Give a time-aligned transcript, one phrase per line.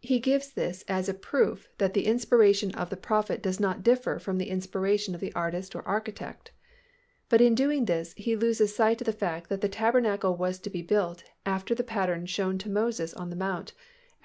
[0.00, 4.20] He gives this as a proof that the inspiration of the prophet does not differ
[4.20, 6.52] from the inspiration of the artist or architect,
[7.28, 10.70] but in doing this, he loses sight of the fact that the tabernacle was to
[10.70, 13.82] be built after the "pattern shown to Moses in the Mount" (Ex.